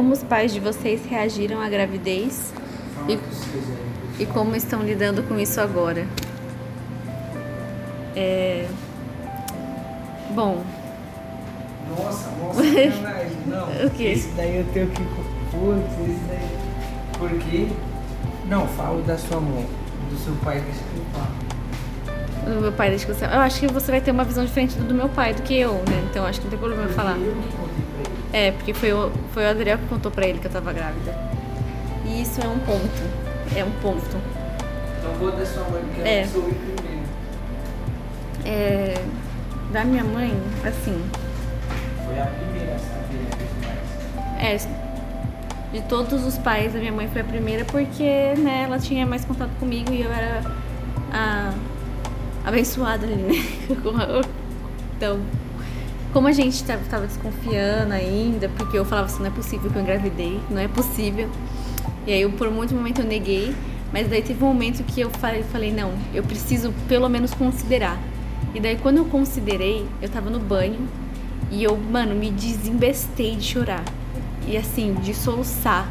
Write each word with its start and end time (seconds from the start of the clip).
Como 0.00 0.14
os 0.14 0.22
pais 0.22 0.50
de 0.50 0.60
vocês 0.60 1.04
reagiram 1.04 1.60
à 1.60 1.68
gravidez 1.68 2.54
e, 3.06 3.18
e 4.22 4.24
como 4.24 4.56
estão 4.56 4.82
lidando 4.82 5.22
com 5.24 5.38
isso 5.38 5.60
agora? 5.60 6.06
É. 8.16 8.66
Bom. 10.30 10.64
Nossa, 11.90 12.30
nossa. 12.30 12.62
Não. 13.46 13.68
O 13.86 13.90
quê? 13.90 14.04
Esse 14.04 14.28
daí 14.28 14.56
eu 14.56 14.64
tenho 14.72 14.86
que. 14.86 15.02
Putz, 15.02 16.08
esse 16.08 16.24
daí. 16.28 16.48
Por 17.18 17.30
quê? 17.40 17.68
Não, 18.48 18.66
falo 18.68 19.02
da 19.02 19.18
sua 19.18 19.38
mão. 19.38 19.66
Do 20.10 20.16
seu 20.16 20.32
pai, 20.42 20.62
que 20.62 20.72
falo. 21.12 22.54
Do 22.54 22.60
meu 22.62 22.72
pai, 22.72 22.96
que 22.96 23.04
você. 23.04 23.26
Eu 23.26 23.40
acho 23.40 23.60
que 23.60 23.66
você 23.66 23.90
vai 23.90 24.00
ter 24.00 24.12
uma 24.12 24.24
visão 24.24 24.46
diferente 24.46 24.78
do 24.78 24.94
meu 24.94 25.10
pai 25.10 25.34
do 25.34 25.42
que 25.42 25.60
eu, 25.60 25.74
né? 25.74 26.08
Então 26.10 26.24
acho 26.24 26.40
que 26.40 26.46
não 26.46 26.50
tem 26.52 26.58
problema 26.58 26.84
eu 26.84 26.94
falar. 26.94 27.18
Eu 27.18 27.69
É, 28.32 28.52
porque 28.52 28.72
foi 28.72 28.92
o, 28.92 29.10
foi 29.32 29.44
o 29.44 29.48
Adriel 29.48 29.78
que 29.78 29.86
contou 29.86 30.10
pra 30.10 30.26
ele 30.26 30.38
que 30.38 30.46
eu 30.46 30.50
tava 30.50 30.72
grávida. 30.72 31.14
E 32.06 32.22
isso 32.22 32.40
é 32.40 32.46
um 32.48 32.58
ponto. 32.60 33.02
É 33.56 33.64
um 33.64 33.70
ponto. 33.82 34.16
Então 34.98 35.12
vou 35.18 35.32
da 35.32 35.44
sua 35.44 35.64
mãe, 35.68 35.82
porque 35.82 36.08
É. 36.08 36.22
eu 36.22 36.28
soube 36.28 36.54
primeiro. 36.54 37.06
É. 38.44 38.94
Da 39.72 39.84
minha 39.84 40.04
mãe, 40.04 40.32
assim. 40.64 41.02
Foi 42.06 42.18
a 42.20 42.26
primeira 42.26 42.76
pais. 44.38 44.68
É, 44.68 44.80
de 45.72 45.82
todos 45.82 46.24
os 46.24 46.36
pais, 46.38 46.74
a 46.74 46.78
minha 46.78 46.92
mãe 46.92 47.08
foi 47.08 47.20
a 47.20 47.24
primeira 47.24 47.64
porque, 47.64 48.34
né, 48.38 48.62
ela 48.64 48.78
tinha 48.78 49.06
mais 49.06 49.24
contato 49.24 49.50
comigo 49.60 49.92
e 49.92 50.02
eu 50.02 50.12
era 50.12 50.42
a 51.12 51.52
abençoada 52.44 53.06
ali, 53.06 53.14
né? 53.16 53.34
então, 54.96 55.20
como 56.12 56.26
a 56.28 56.32
gente 56.32 56.62
tava, 56.64 56.82
tava 56.90 57.06
desconfiando 57.06 57.92
ainda, 57.92 58.48
porque 58.50 58.76
eu 58.76 58.84
falava 58.84 59.06
assim, 59.06 59.20
não 59.20 59.26
é 59.26 59.30
possível 59.30 59.70
que 59.70 59.76
eu 59.76 59.82
engravidei, 59.82 60.40
não 60.50 60.60
é 60.60 60.68
possível. 60.68 61.28
E 62.06 62.12
aí, 62.12 62.22
eu, 62.22 62.30
por 62.32 62.50
muito 62.50 62.74
momento, 62.74 63.00
eu 63.00 63.06
neguei, 63.06 63.54
mas 63.92 64.08
daí 64.08 64.22
teve 64.22 64.42
um 64.42 64.48
momento 64.48 64.82
que 64.84 65.00
eu 65.00 65.10
falei, 65.10 65.42
falei, 65.44 65.72
não, 65.72 65.92
eu 66.12 66.22
preciso 66.22 66.72
pelo 66.88 67.08
menos 67.08 67.32
considerar. 67.32 67.98
E 68.54 68.60
daí, 68.60 68.76
quando 68.76 68.98
eu 68.98 69.04
considerei, 69.04 69.86
eu 70.02 70.08
tava 70.08 70.30
no 70.30 70.40
banho 70.40 70.88
e 71.50 71.62
eu, 71.62 71.76
mano, 71.76 72.14
me 72.14 72.30
desembestei 72.30 73.36
de 73.36 73.44
chorar. 73.44 73.84
E 74.46 74.56
assim, 74.56 74.94
de 74.94 75.14
soluçar. 75.14 75.88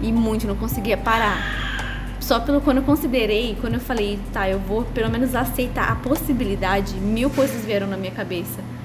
E 0.00 0.12
muito, 0.12 0.46
não 0.46 0.54
conseguia 0.54 0.96
parar. 0.96 2.16
Só 2.20 2.38
pelo 2.40 2.60
quando 2.60 2.78
eu 2.78 2.82
considerei, 2.82 3.56
quando 3.60 3.74
eu 3.74 3.80
falei, 3.80 4.18
tá, 4.32 4.48
eu 4.48 4.58
vou 4.58 4.84
pelo 4.84 5.10
menos 5.10 5.34
aceitar 5.34 5.90
a 5.90 5.94
possibilidade, 5.96 6.94
mil 6.96 7.30
coisas 7.30 7.64
vieram 7.64 7.86
na 7.86 7.96
minha 7.96 8.12
cabeça. 8.12 8.75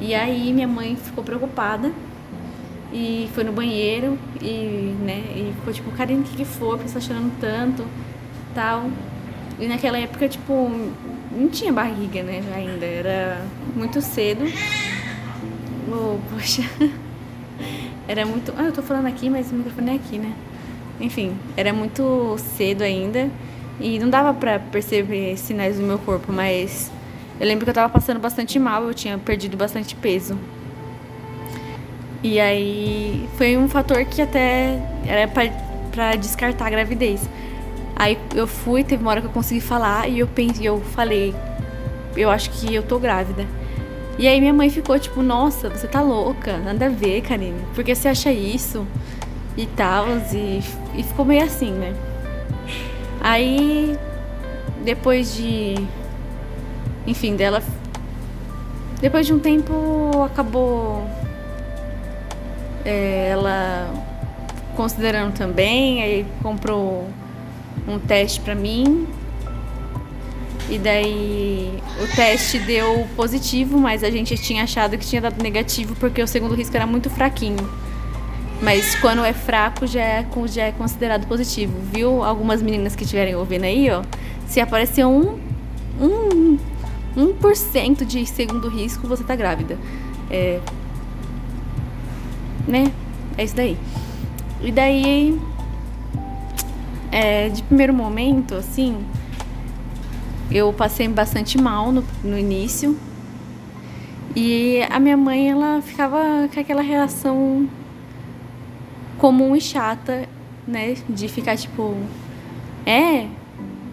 E 0.00 0.14
aí 0.14 0.52
minha 0.52 0.68
mãe 0.68 0.96
ficou 0.96 1.24
preocupada 1.24 1.90
e 2.92 3.28
foi 3.34 3.44
no 3.44 3.52
banheiro 3.52 4.18
e, 4.40 4.94
né, 5.02 5.22
e 5.34 5.52
ficou 5.56 5.72
tipo, 5.72 5.90
Karine, 5.92 6.20
o 6.20 6.24
que, 6.24 6.36
que 6.36 6.44
foi? 6.44 6.76
Porque 6.76 6.88
você 6.88 6.94
tá 6.94 7.00
chorando 7.00 7.32
tanto, 7.40 7.84
tal. 8.54 8.90
E 9.58 9.66
naquela 9.66 9.98
época, 9.98 10.28
tipo, 10.28 10.70
não 11.32 11.48
tinha 11.48 11.72
barriga, 11.72 12.22
né, 12.22 12.42
ainda, 12.54 12.84
era 12.84 13.42
muito 13.74 14.00
cedo. 14.00 14.44
Oh, 15.88 16.18
poxa. 16.30 16.62
Era 18.08 18.24
muito. 18.24 18.52
Ah, 18.56 18.64
eu 18.64 18.72
tô 18.72 18.82
falando 18.82 19.06
aqui, 19.06 19.28
mas 19.28 19.50
o 19.50 19.54
microfone 19.54 19.90
é 19.90 19.94
aqui, 19.94 20.16
né? 20.16 20.32
Enfim, 21.00 21.36
era 21.56 21.72
muito 21.72 22.36
cedo 22.38 22.82
ainda 22.82 23.28
e 23.80 23.98
não 23.98 24.08
dava 24.08 24.32
pra 24.32 24.58
perceber 24.58 25.36
sinais 25.36 25.76
do 25.76 25.82
meu 25.82 25.98
corpo, 25.98 26.32
mas 26.32 26.90
eu 27.40 27.46
lembro 27.46 27.64
que 27.64 27.70
eu 27.70 27.74
tava 27.74 27.92
passando 27.92 28.18
bastante 28.20 28.58
mal, 28.58 28.84
eu 28.84 28.94
tinha 28.94 29.18
perdido 29.18 29.56
bastante 29.56 29.94
peso. 29.94 30.38
E 32.22 32.40
aí 32.40 33.28
foi 33.36 33.56
um 33.56 33.68
fator 33.68 34.04
que 34.04 34.22
até 34.22 34.80
era 35.06 35.28
pra 35.28 36.16
descartar 36.16 36.66
a 36.66 36.70
gravidez. 36.70 37.28
Aí 37.94 38.18
eu 38.34 38.46
fui, 38.46 38.84
teve 38.84 39.02
uma 39.02 39.10
hora 39.10 39.20
que 39.20 39.26
eu 39.26 39.32
consegui 39.32 39.60
falar 39.60 40.08
e 40.08 40.18
eu 40.18 40.26
pensei, 40.26 40.66
eu 40.66 40.80
falei, 40.80 41.34
eu 42.16 42.30
acho 42.30 42.50
que 42.50 42.74
eu 42.74 42.82
tô 42.82 42.98
grávida. 42.98 43.46
E 44.18 44.26
aí 44.26 44.40
minha 44.40 44.52
mãe 44.52 44.70
ficou 44.70 44.98
tipo, 44.98 45.22
nossa, 45.22 45.68
você 45.68 45.86
tá 45.86 46.00
louca, 46.00 46.56
nada 46.58 46.86
a 46.86 46.88
ver, 46.88 47.20
Karine. 47.20 47.60
Por 47.74 47.84
que 47.84 47.94
você 47.94 48.08
acha 48.08 48.32
isso? 48.32 48.86
E 49.56 49.66
tal, 49.66 50.06
e, 50.32 50.62
e 50.98 51.02
ficou 51.02 51.24
meio 51.24 51.44
assim, 51.44 51.70
né? 51.70 51.94
Aí, 53.20 53.98
depois 54.84 55.34
de. 55.34 55.74
Enfim, 57.06 57.36
dela. 57.36 57.62
Depois 59.00 59.26
de 59.26 59.32
um 59.32 59.38
tempo, 59.38 60.22
acabou. 60.24 61.06
é, 62.84 63.28
ela 63.30 63.92
considerando 64.76 65.32
também, 65.32 66.02
aí 66.02 66.26
comprou 66.42 67.08
um 67.88 67.98
teste 67.98 68.40
pra 68.40 68.54
mim. 68.54 69.06
E 70.68 70.78
daí 70.78 71.80
o 72.02 72.16
teste 72.16 72.58
deu 72.58 73.06
positivo, 73.14 73.78
mas 73.78 74.02
a 74.02 74.10
gente 74.10 74.36
tinha 74.36 74.64
achado 74.64 74.98
que 74.98 75.06
tinha 75.06 75.20
dado 75.22 75.40
negativo 75.40 75.94
porque 75.96 76.20
o 76.20 76.26
segundo 76.26 76.54
risco 76.54 76.76
era 76.76 76.86
muito 76.86 77.08
fraquinho. 77.08 77.68
Mas 78.60 78.94
quando 78.96 79.24
é 79.24 79.32
fraco 79.32 79.86
já 79.86 80.02
é, 80.02 80.26
já 80.46 80.64
é 80.64 80.72
considerado 80.72 81.26
positivo, 81.26 81.72
viu? 81.92 82.24
Algumas 82.24 82.62
meninas 82.62 82.96
que 82.96 83.04
estiverem 83.04 83.34
ouvindo 83.36 83.64
aí, 83.64 83.90
ó. 83.90 84.02
Se 84.48 84.60
aparecer 84.60 85.04
um, 85.04 85.38
um, 86.00 86.58
1% 87.16 88.04
de 88.04 88.26
segundo 88.26 88.68
risco, 88.68 89.06
você 89.06 89.24
tá 89.24 89.34
grávida. 89.34 89.78
É. 90.30 90.60
Né? 92.68 92.92
É 93.38 93.44
isso 93.44 93.56
daí. 93.56 93.76
E 94.60 94.70
daí. 94.70 95.40
É, 97.10 97.48
de 97.48 97.62
primeiro 97.62 97.94
momento, 97.94 98.54
assim. 98.54 99.04
Eu 100.50 100.72
passei 100.72 101.08
bastante 101.08 101.58
mal 101.58 101.90
no, 101.90 102.04
no 102.22 102.38
início. 102.38 102.96
E 104.34 104.82
a 104.90 105.00
minha 105.00 105.16
mãe, 105.16 105.50
ela 105.50 105.80
ficava 105.80 106.48
com 106.52 106.60
aquela 106.60 106.82
reação 106.82 107.68
comum 109.18 109.56
e 109.56 109.60
chata, 109.60 110.28
né? 110.68 110.94
De 111.08 111.26
ficar 111.26 111.56
tipo, 111.56 111.96
é, 112.84 113.26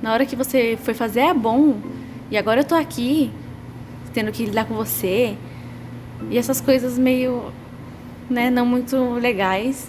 na 0.01 0.12
hora 0.12 0.25
que 0.25 0.35
você 0.35 0.78
foi 0.81 0.94
fazer 0.94 1.22
é 1.22 1.33
bom, 1.33 1.78
e 2.33 2.38
agora 2.38 2.61
eu 2.61 2.63
tô 2.63 2.73
aqui, 2.73 3.31
tendo 4.11 4.31
que 4.31 4.44
lidar 4.44 4.66
com 4.66 4.73
você. 4.73 5.38
E 6.31 6.38
essas 6.39 6.59
coisas 6.59 6.97
meio, 6.97 7.53
né, 8.27 8.49
não 8.49 8.66
muito 8.66 8.97
legais. 9.13 9.88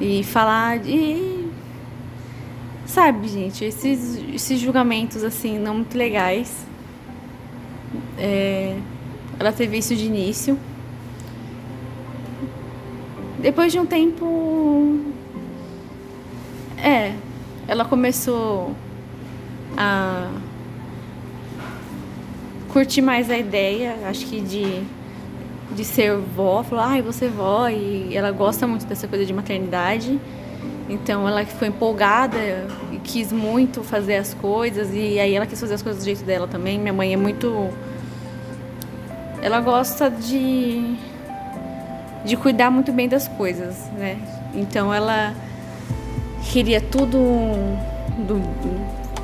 E 0.00 0.24
falar 0.24 0.80
de. 0.80 1.46
Sabe, 2.84 3.28
gente, 3.28 3.64
esses, 3.64 4.20
esses 4.34 4.58
julgamentos 4.58 5.22
assim, 5.22 5.60
não 5.60 5.76
muito 5.76 5.96
legais. 5.96 6.66
É, 8.18 8.76
ela 9.38 9.52
teve 9.52 9.78
isso 9.78 9.94
de 9.94 10.06
início. 10.06 10.58
Depois 13.38 13.70
de 13.70 13.78
um 13.78 13.86
tempo. 13.86 14.98
É, 16.76 17.14
ela 17.68 17.84
começou 17.84 18.74
a 19.76 20.28
curtir 22.72 23.02
mais 23.02 23.30
a 23.30 23.36
ideia, 23.36 23.96
acho 24.06 24.26
que 24.26 24.40
de, 24.40 24.82
de 25.74 25.84
ser 25.84 26.16
vó. 26.16 26.62
Falou, 26.62 26.84
ai, 26.84 27.02
você 27.02 27.28
vó. 27.28 27.68
E 27.68 28.16
ela 28.16 28.30
gosta 28.32 28.66
muito 28.66 28.86
dessa 28.86 29.06
coisa 29.06 29.24
de 29.24 29.32
maternidade. 29.32 30.18
Então 30.88 31.28
ela 31.28 31.44
ficou 31.44 31.66
empolgada 31.68 32.38
e 32.90 32.98
quis 32.98 33.32
muito 33.32 33.82
fazer 33.82 34.16
as 34.16 34.34
coisas. 34.34 34.90
E 34.92 35.18
aí 35.18 35.34
ela 35.34 35.46
quis 35.46 35.60
fazer 35.60 35.74
as 35.74 35.82
coisas 35.82 36.02
do 36.02 36.04
jeito 36.04 36.24
dela 36.24 36.48
também. 36.48 36.78
Minha 36.78 36.92
mãe 36.92 37.12
é 37.12 37.16
muito. 37.16 37.68
Ela 39.42 39.60
gosta 39.60 40.10
de 40.10 40.96
de 42.24 42.36
cuidar 42.36 42.70
muito 42.70 42.92
bem 42.92 43.08
das 43.08 43.26
coisas, 43.26 43.90
né? 43.98 44.16
Então 44.54 44.94
ela 44.94 45.34
queria 46.52 46.80
tudo 46.80 47.18
do, 48.26 48.38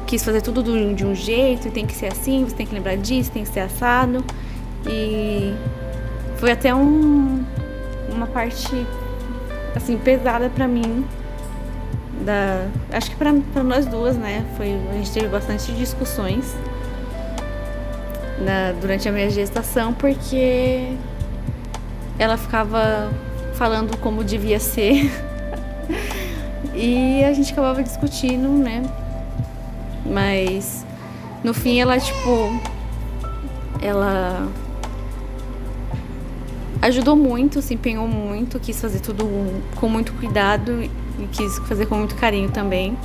quis 0.09 0.25
fazer 0.25 0.41
tudo 0.41 0.63
do- 0.63 0.95
de 0.95 1.05
um 1.05 1.15
jeito, 1.15 1.71
tem 1.71 1.87
que 1.87 1.95
ser 1.95 2.07
assim, 2.07 2.43
você 2.45 2.57
tem 2.57 2.67
que 2.67 2.75
lembrar 2.75 2.97
disso, 2.97 3.31
tem 3.31 3.45
que 3.45 3.51
ser 3.51 3.61
assado. 3.61 4.25
E 4.87 5.55
foi 6.39 6.51
até 6.51 6.75
um, 6.75 7.45
uma 8.11 8.27
parte 8.27 8.87
assim 9.77 9.99
pesada 9.99 10.49
pra 10.49 10.67
mim 10.67 11.05
da 12.25 12.67
acho 12.91 13.11
que 13.11 13.17
pra 13.17 13.63
nós 13.63 13.85
duas, 13.87 14.17
né? 14.17 14.47
Foi 14.57 14.75
a 14.91 14.95
gente 14.95 15.13
teve 15.13 15.29
bastante 15.29 15.71
discussões 15.73 16.57
na, 18.41 18.73
durante 18.81 19.07
a 19.11 19.13
minha 19.13 19.29
gestação 19.29 19.93
porque 19.93 20.95
ela 22.19 22.39
ficava 22.39 23.13
falando 23.55 23.95
como 23.99 24.25
devia 24.25 24.59
ser. 24.59 25.11
e 26.75 27.23
a 27.25 27.33
gente 27.35 27.53
acabava 27.53 27.83
discutindo, 27.83 28.49
né? 28.49 28.83
Mas 30.11 30.87
no 31.45 31.53
fim 31.53 31.81
ela 31.81 31.99
tipo 31.99 32.61
ela 33.81 34.49
ajudou 36.83 37.17
muito, 37.17 37.61
se 37.61 37.75
empenhou 37.75 38.09
muito, 38.09 38.59
quis 38.59 38.81
fazer 38.81 39.01
tudo 39.01 39.25
com 39.77 39.89
muito 39.89 40.13
cuidado 40.15 40.83
e 40.83 40.91
quis 41.33 41.59
fazer 41.61 41.87
com 41.87 41.97
muito 41.97 42.15
carinho 42.17 42.51
também. 42.51 42.97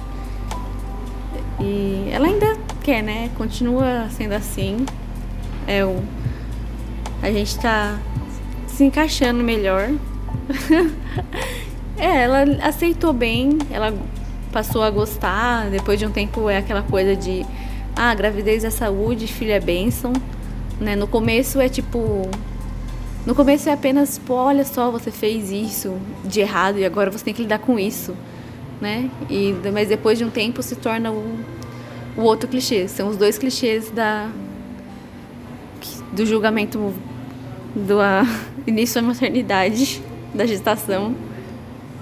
E 1.59 2.09
ela 2.11 2.27
ainda 2.27 2.57
quer, 2.83 3.01
né? 3.01 3.29
Continua 3.35 4.07
sendo 4.09 4.33
assim. 4.33 4.85
É 5.67 5.85
o 5.85 6.03
a 7.21 7.31
gente 7.31 7.57
tá 7.57 7.99
se 8.67 8.83
encaixando 8.83 9.41
melhor. 9.41 9.89
é, 11.97 12.23
ela 12.23 12.43
aceitou 12.61 13.13
bem, 13.13 13.57
ela 13.71 13.93
passou 14.53 14.83
a 14.83 14.89
gostar. 14.91 15.69
Depois 15.69 15.99
de 15.99 16.05
um 16.05 16.11
tempo 16.11 16.47
é 16.47 16.57
aquela 16.57 16.83
coisa 16.83 17.15
de 17.15 17.43
ah, 17.95 18.13
gravidez 18.13 18.63
é 18.63 18.69
saúde, 18.69 19.27
filho 19.27 19.51
é 19.51 19.59
bênção. 19.59 20.13
Né? 20.79 20.95
No 20.95 21.07
começo 21.07 21.59
é 21.59 21.67
tipo. 21.67 22.29
No 23.25 23.33
começo 23.33 23.69
é 23.69 23.73
apenas, 23.73 24.17
pô, 24.17 24.33
olha 24.35 24.65
só, 24.65 24.91
você 24.91 25.09
fez 25.09 25.49
isso 25.49 25.97
de 26.25 26.41
errado 26.41 26.77
e 26.77 26.85
agora 26.85 27.09
você 27.09 27.23
tem 27.23 27.33
que 27.33 27.41
lidar 27.41 27.59
com 27.59 27.79
isso. 27.79 28.15
Né? 28.79 29.09
E, 29.29 29.55
mas 29.73 29.87
depois 29.87 30.17
de 30.17 30.25
um 30.25 30.29
tempo 30.29 30.61
se 30.61 30.75
torna 30.75 31.09
o, 31.09 31.39
o 32.17 32.21
outro 32.21 32.49
clichê. 32.49 32.87
São 32.87 33.07
os 33.07 33.15
dois 33.15 33.37
clichês 33.37 33.89
da, 33.89 34.29
do 36.11 36.25
julgamento 36.25 36.93
do 37.73 38.01
a, 38.01 38.23
início 38.67 39.01
da 39.01 39.07
maternidade, 39.07 40.01
da 40.33 40.45
gestação, 40.45 41.15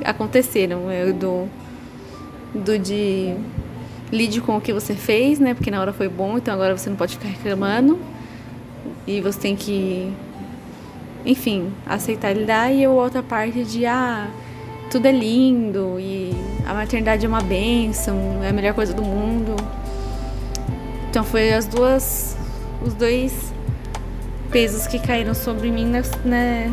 aconteceram. 0.04 0.92
Eu, 0.92 1.14
do, 1.14 1.48
do 2.54 2.78
de 2.78 3.36
lide 4.12 4.42
com 4.42 4.58
o 4.58 4.62
que 4.62 4.74
você 4.74 4.94
fez, 4.94 5.40
né? 5.40 5.54
Porque 5.54 5.72
na 5.72 5.80
hora 5.80 5.94
foi 5.94 6.10
bom, 6.10 6.38
então 6.38 6.54
agora 6.54 6.78
você 6.78 6.90
não 6.90 6.98
pode 6.98 7.18
ficar 7.18 7.30
reclamando. 7.30 8.00
E 9.08 9.22
você 9.22 9.40
tem 9.40 9.56
que, 9.56 10.12
enfim, 11.26 11.72
aceitar 11.86 12.34
lidar. 12.34 12.72
E 12.72 12.84
a 12.84 12.90
outra 12.90 13.24
parte 13.24 13.64
de, 13.64 13.86
ah, 13.86 14.28
tudo 14.92 15.06
é 15.06 15.12
lindo 15.12 15.98
e 16.00 16.36
a 16.68 16.74
maternidade 16.74 17.26
é 17.26 17.30
uma 17.30 17.42
bênção, 17.42 18.44
é 18.44 18.50
a 18.50 18.54
melhor 18.54 18.74
coisa 18.74 18.94
do 18.94 19.02
mundo. 19.02 19.56
Então 21.10 21.24
foi 21.24 21.54
as 21.54 21.66
duas, 21.66 22.38
os 22.86 22.94
dois 22.94 23.54
pesos 24.52 24.88
que 24.88 25.00
caíram 25.00 25.34
sobre 25.34 25.72
mim, 25.72 25.86
né, 26.26 26.72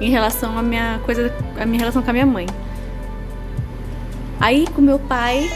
em 0.00 0.10
relação 0.10 0.58
à 0.58 0.62
minha 0.62 1.00
coisa, 1.04 1.32
a 1.60 1.64
minha 1.64 1.78
relação 1.78 2.02
com 2.02 2.10
a 2.10 2.12
minha 2.12 2.26
mãe. 2.26 2.46
Aí 4.40 4.66
com 4.68 4.80
meu 4.80 4.98
pai, 4.98 5.48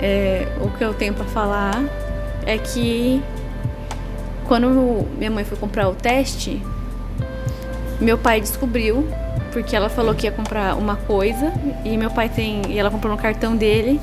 é, 0.00 0.46
o 0.60 0.70
que 0.70 0.84
eu 0.84 0.94
tenho 0.94 1.12
para 1.12 1.24
falar 1.26 1.82
é 2.46 2.56
que 2.56 3.22
quando 4.46 5.06
minha 5.18 5.30
mãe 5.30 5.44
foi 5.44 5.58
comprar 5.58 5.88
o 5.88 5.94
teste, 5.94 6.62
meu 8.00 8.16
pai 8.16 8.40
descobriu 8.40 9.06
porque 9.52 9.74
ela 9.74 9.88
falou 9.88 10.14
que 10.14 10.26
ia 10.26 10.32
comprar 10.32 10.76
uma 10.76 10.94
coisa 10.94 11.52
e 11.84 11.96
meu 11.96 12.10
pai 12.10 12.28
tem 12.28 12.62
e 12.68 12.78
ela 12.78 12.90
comprou 12.90 13.12
no 13.12 13.20
cartão 13.20 13.56
dele 13.56 14.00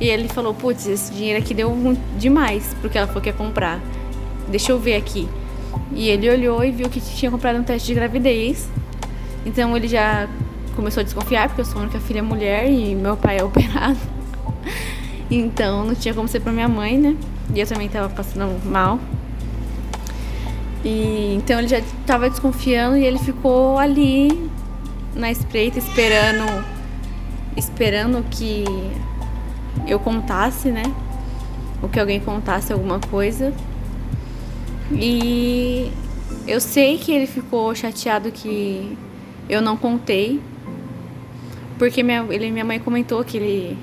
e 0.00 0.08
ele 0.08 0.28
falou 0.28 0.52
putz 0.52 0.86
esse 0.86 1.12
dinheiro 1.12 1.38
aqui 1.38 1.54
deu 1.54 1.72
demais 2.18 2.74
porque 2.80 2.98
ela 2.98 3.06
falou 3.06 3.22
que 3.22 3.28
ia 3.28 3.32
comprar 3.32 3.80
deixa 4.48 4.72
eu 4.72 4.78
ver 4.78 4.96
aqui. 4.96 5.28
E 5.92 6.08
ele 6.08 6.28
olhou 6.28 6.64
e 6.64 6.70
viu 6.70 6.88
que 6.88 7.00
tinha 7.00 7.30
comprado 7.30 7.58
um 7.58 7.62
teste 7.62 7.88
de 7.88 7.94
gravidez. 7.94 8.68
Então 9.44 9.76
ele 9.76 9.88
já 9.88 10.28
começou 10.78 11.00
a 11.00 11.04
desconfiar, 11.04 11.48
porque 11.48 11.60
eu 11.60 11.64
sou 11.64 11.80
a 11.80 11.82
única 11.82 11.98
filha 11.98 12.22
mulher 12.22 12.70
e 12.70 12.94
meu 12.94 13.16
pai 13.16 13.38
é 13.38 13.42
operado. 13.44 13.98
Então 15.28 15.84
não 15.84 15.94
tinha 15.94 16.14
como 16.14 16.28
ser 16.28 16.38
pra 16.38 16.52
minha 16.52 16.68
mãe, 16.68 16.96
né? 16.96 17.16
E 17.52 17.58
eu 17.58 17.66
também 17.66 17.88
tava 17.88 18.08
passando 18.08 18.64
mal. 18.64 19.00
E 20.84 21.34
então 21.34 21.58
ele 21.58 21.66
já 21.66 21.82
tava 22.06 22.30
desconfiando 22.30 22.96
e 22.96 23.04
ele 23.04 23.18
ficou 23.18 23.76
ali 23.76 24.48
na 25.16 25.32
espreita 25.32 25.80
esperando 25.80 26.64
esperando 27.56 28.24
que 28.30 28.64
eu 29.84 29.98
contasse, 29.98 30.68
né? 30.68 30.84
Ou 31.82 31.88
que 31.88 31.98
alguém 31.98 32.20
contasse 32.20 32.72
alguma 32.72 33.00
coisa. 33.00 33.52
E 34.92 35.90
eu 36.46 36.60
sei 36.60 36.98
que 36.98 37.10
ele 37.10 37.26
ficou 37.26 37.74
chateado 37.74 38.30
que 38.30 38.96
eu 39.48 39.60
não 39.60 39.76
contei. 39.76 40.40
Porque 41.78 42.02
minha, 42.02 42.26
ele, 42.30 42.50
minha 42.50 42.64
mãe 42.64 42.78
comentou 42.80 43.22
que 43.24 43.36
ele. 43.36 43.78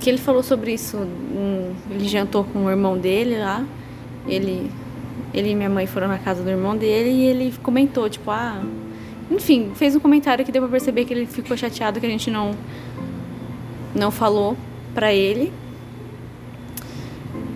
Que 0.00 0.08
ele 0.08 0.18
falou 0.18 0.42
sobre 0.42 0.72
isso. 0.72 0.96
Um, 0.96 1.74
ele 1.90 2.08
jantou 2.08 2.44
com 2.44 2.64
o 2.64 2.70
irmão 2.70 2.96
dele 2.96 3.38
lá. 3.38 3.64
Ele, 4.26 4.70
ele 5.32 5.50
e 5.50 5.54
minha 5.54 5.68
mãe 5.68 5.86
foram 5.86 6.08
na 6.08 6.18
casa 6.18 6.42
do 6.42 6.48
irmão 6.48 6.76
dele 6.76 7.10
e 7.10 7.24
ele 7.26 7.54
comentou, 7.62 8.08
tipo, 8.08 8.30
ah. 8.30 8.62
Enfim, 9.30 9.72
fez 9.74 9.94
um 9.94 10.00
comentário 10.00 10.44
que 10.44 10.52
deu 10.52 10.62
pra 10.62 10.70
perceber 10.70 11.04
que 11.04 11.12
ele 11.12 11.26
ficou 11.26 11.56
chateado 11.56 12.00
que 12.00 12.06
a 12.06 12.10
gente 12.10 12.30
não. 12.30 12.52
Não 13.94 14.10
falou 14.10 14.56
pra 14.94 15.12
ele. 15.12 15.52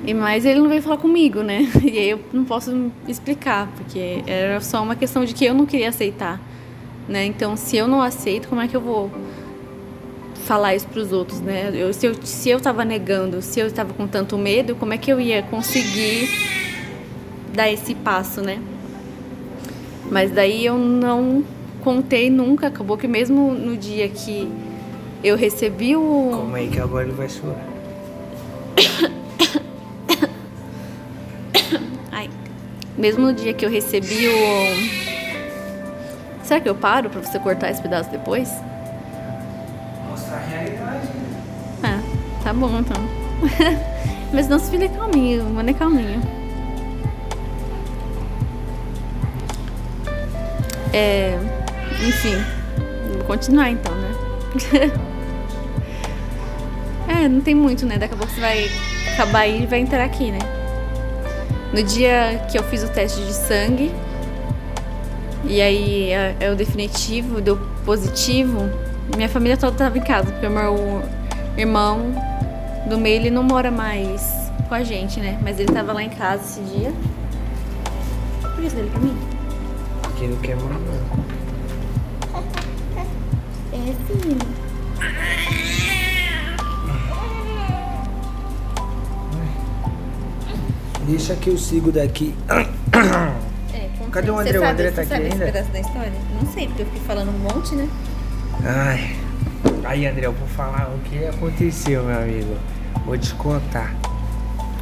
E 0.09 0.15
mas 0.15 0.47
ele 0.47 0.61
não 0.61 0.69
veio 0.69 0.81
falar 0.81 0.97
comigo, 0.97 1.43
né? 1.43 1.69
E 1.85 1.99
aí 1.99 2.11
eu 2.11 2.21
não 2.33 2.45
posso 2.45 2.91
explicar, 3.07 3.69
porque 3.77 4.23
era 4.27 4.59
só 4.61 4.83
uma 4.83 4.97
questão 4.97 5.23
de 5.25 5.35
que 5.35 5.45
eu 5.45 5.53
não 5.53 5.67
queria 5.67 5.91
aceitar, 5.91 6.41
né? 7.09 7.25
Então, 7.25 7.57
se 7.57 7.77
eu 7.77 7.89
não 7.89 8.03
aceito, 8.03 8.49
como 8.49 8.61
é 8.61 8.69
que 8.69 8.77
eu 8.77 8.81
vou 8.81 9.11
falar 10.45 10.75
isso 10.75 10.87
para 10.87 11.01
os 11.01 11.13
outros, 11.13 11.41
né? 11.41 11.71
Eu, 11.75 11.93
se 11.93 12.07
eu 12.07 12.15
se 12.23 12.49
eu 12.49 12.61
tava 12.61 12.85
negando, 12.85 13.43
se 13.43 13.61
eu 13.61 13.67
estava 13.67 13.93
com 13.93 14.07
tanto 14.07 14.37
medo, 14.39 14.75
como 14.75 14.93
é 14.93 14.99
que 14.99 15.13
eu 15.13 15.21
ia 15.21 15.43
conseguir 15.43 16.29
dar 17.55 17.71
esse 17.71 17.95
passo, 17.95 18.41
né? 18.41 18.59
Mas 20.11 20.31
daí 20.31 20.65
eu 20.65 20.79
não 20.79 21.45
contei 21.83 22.31
nunca, 22.31 22.69
acabou 22.69 22.97
que 22.97 23.07
mesmo 23.07 23.53
no 23.53 23.77
dia 23.77 24.09
que 24.09 24.49
eu 25.23 25.37
recebi 25.37 25.97
o 25.97 26.31
Como 26.33 26.57
é 26.57 26.67
que 26.67 26.79
agora 26.81 27.05
ele 27.05 27.15
vai 27.15 27.29
chorar? 27.29 27.67
Mesmo 32.99 33.27
no 33.27 33.33
dia 33.33 33.55
que 33.55 33.65
eu 33.65 33.71
recebi 33.71 34.27
o. 34.27 35.08
Será 36.49 36.61
que 36.63 36.69
eu 36.71 36.75
paro 36.75 37.11
pra 37.11 37.21
você 37.21 37.39
cortar 37.39 37.69
esse 37.71 37.83
pedaço 37.83 38.09
depois? 38.09 38.51
Mostrar 40.09 40.37
a 40.37 40.47
realidade. 40.47 41.09
Ah, 41.83 42.01
tá 42.43 42.55
bom 42.55 42.79
então. 42.79 42.97
Mas 44.33 44.49
não 44.49 44.59
se 44.59 44.71
fique 44.71 44.89
calminho, 44.89 45.45
mano 45.45 45.69
é 45.69 45.75
calminho. 45.75 46.23
É. 50.95 51.39
Enfim. 52.09 52.43
Vou 53.13 53.25
continuar 53.25 53.69
então, 53.69 53.95
né? 53.95 54.11
é, 57.25 57.29
não 57.29 57.43
tem 57.43 57.55
muito, 57.55 57.85
né? 57.85 57.99
Daqui 57.99 58.15
a 58.15 58.17
pouco 58.17 58.33
você 58.33 58.41
vai 58.41 58.71
acabar 59.13 59.41
aí 59.41 59.65
e 59.65 59.67
vai 59.67 59.81
entrar 59.81 60.03
aqui, 60.03 60.31
né? 60.31 60.39
No 61.75 61.83
dia 61.83 62.43
que 62.51 62.59
eu 62.59 62.63
fiz 62.63 62.83
o 62.83 62.89
teste 62.89 63.21
de 63.21 63.35
sangue, 63.35 63.95
e 65.49 65.63
aí 65.63 66.13
é, 66.13 66.37
é 66.41 66.51
o 66.51 66.55
definitivo, 66.55 67.41
deu 67.41 67.59
positivo, 67.85 68.69
minha 69.17 69.29
família 69.29 69.57
toda 69.57 69.73
estava 69.73 69.97
em 69.97 70.03
casa, 70.03 70.31
porque 70.31 70.47
o 70.47 70.51
meu 70.51 71.03
irmão 71.57 72.13
do 72.89 72.99
meio 72.99 73.17
ele 73.17 73.31
não 73.31 73.43
mora 73.43 73.71
mais 73.71 74.51
com 74.69 74.75
a 74.75 74.83
gente, 74.83 75.19
né? 75.19 75.39
Mas 75.43 75.59
ele 75.59 75.71
estava 75.71 75.93
lá 75.93 76.03
em 76.03 76.11
casa 76.11 76.43
esse 76.45 76.61
dia. 76.61 76.93
Por 78.55 78.63
isso 78.63 78.77
dele 78.77 78.91
pra 78.91 79.01
mim? 79.01 79.17
Porque 80.03 80.27
não 80.27 80.37
quer 80.37 80.57
mandar. 80.57 80.79
É, 83.73 83.95
filho. 84.07 84.39
Deixa 91.07 91.35
que 91.37 91.49
eu 91.49 91.57
sigo 91.57 91.91
daqui. 91.91 92.35
Cadê 94.11 94.31
o 94.31 94.39
André? 94.39 94.59
O 94.59 94.65
André 94.65 94.91
tá 94.91 95.03
aqui 95.03 95.11
sabe 95.11 95.25
ainda? 95.25 95.45
esse 95.45 95.53
pedaço 95.53 95.71
da 95.71 95.81
história? 95.81 96.13
Não 96.35 96.53
sei, 96.53 96.67
porque 96.67 96.83
eu 96.83 96.87
fiquei 96.87 97.03
falando 97.03 97.29
um 97.29 97.39
monte, 97.39 97.75
né? 97.75 97.89
Ai. 98.65 99.17
Aí, 99.85 100.07
André, 100.07 100.27
eu 100.27 100.33
vou 100.33 100.49
falar 100.49 100.91
o 100.95 100.99
que 101.01 101.25
aconteceu, 101.27 102.05
meu 102.05 102.17
amigo. 102.17 102.57
Vou 103.05 103.17
te 103.17 103.35
contar. 103.35 103.95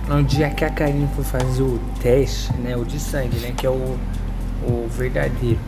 No 0.08 0.22
dia 0.22 0.50
que 0.50 0.64
a 0.64 0.70
Karine 0.70 1.08
foi 1.14 1.24
fazer 1.24 1.62
o 1.62 1.80
teste, 2.00 2.52
né? 2.58 2.76
O 2.76 2.84
de 2.84 2.98
sangue, 3.00 3.36
né? 3.38 3.52
Que 3.56 3.66
é 3.66 3.70
o, 3.70 3.98
o 4.62 4.88
verdadeiro. 4.90 5.58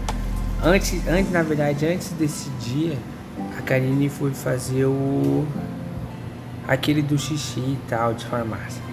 Antes, 0.63 1.07
antes, 1.09 1.31
na 1.33 1.43
verdade, 1.43 1.87
antes 1.87 2.11
desse 2.11 2.49
dia, 2.61 2.97
a 3.59 3.63
Karine 3.63 4.09
foi 4.09 4.33
fazer 4.33 4.85
o. 4.85 5.47
aquele 6.67 7.03
do 7.03 7.19
xixi 7.19 7.61
e 7.61 7.79
tal, 7.89 8.15
de 8.15 8.25
farmácia. 8.27 8.88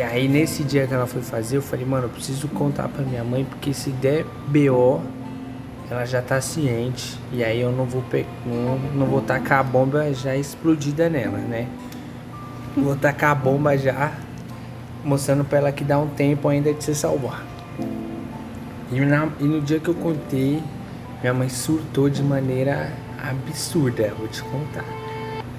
E 0.00 0.02
aí 0.02 0.26
nesse 0.26 0.64
dia 0.64 0.86
que 0.86 0.94
ela 0.94 1.06
foi 1.06 1.20
fazer, 1.20 1.58
eu 1.58 1.62
falei, 1.62 1.84
mano, 1.84 2.06
eu 2.06 2.08
preciso 2.08 2.48
contar 2.48 2.88
pra 2.88 3.04
minha 3.04 3.22
mãe, 3.22 3.44
porque 3.44 3.74
se 3.74 3.90
der 3.90 4.24
BO, 4.48 5.02
ela 5.90 6.06
já 6.06 6.22
tá 6.22 6.40
ciente. 6.40 7.20
E 7.30 7.44
aí 7.44 7.60
eu 7.60 7.70
não 7.70 7.84
vou 7.84 8.00
pe... 8.00 8.24
não, 8.46 8.78
não 8.94 9.04
vou 9.04 9.20
tacar 9.20 9.60
a 9.60 9.62
bomba 9.62 10.10
já 10.14 10.34
explodida 10.34 11.10
nela, 11.10 11.36
né? 11.36 11.68
Vou 12.74 12.96
tacar 12.96 13.32
a 13.32 13.34
bomba 13.34 13.76
já, 13.76 14.14
mostrando 15.04 15.44
pra 15.44 15.58
ela 15.58 15.70
que 15.70 15.84
dá 15.84 15.98
um 15.98 16.08
tempo 16.08 16.48
ainda 16.48 16.72
de 16.72 16.82
se 16.82 16.94
salvar. 16.94 17.44
E, 18.90 19.00
na, 19.00 19.28
e 19.38 19.44
no 19.44 19.60
dia 19.60 19.80
que 19.80 19.88
eu 19.88 19.94
contei, 19.94 20.62
minha 21.20 21.34
mãe 21.34 21.50
surtou 21.50 22.08
de 22.08 22.22
maneira 22.22 22.90
absurda, 23.22 24.14
vou 24.18 24.28
te 24.28 24.42
contar. 24.44 24.99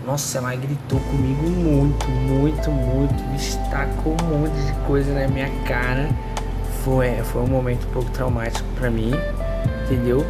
Nossa, 0.06 0.40
ela 0.40 0.56
gritou 0.56 1.00
comigo 1.00 1.48
muito, 1.48 2.10
muito, 2.10 2.72
muito. 2.72 3.14
Destacou 3.34 4.16
um 4.24 4.40
monte 4.40 4.56
de 4.66 4.74
coisa 4.88 5.14
na 5.14 5.28
minha 5.28 5.50
cara. 5.66 6.10
Foi, 6.84 7.12
foi 7.32 7.44
um 7.44 7.48
momento 7.48 7.88
um 7.88 7.92
pouco 7.92 8.10
traumático 8.10 8.68
para 8.80 8.90
mim, 8.90 9.12
entendeu? 9.86 10.26